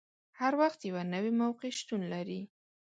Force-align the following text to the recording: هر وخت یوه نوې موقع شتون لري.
هر 0.39 0.53
وخت 0.61 0.79
یوه 0.89 1.03
نوې 1.13 1.31
موقع 1.41 1.69
شتون 1.79 2.01
لري. 2.13 2.41